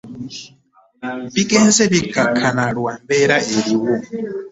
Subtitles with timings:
[1.33, 3.91] Bigenze bikkakkana lwa mbeera eriwo.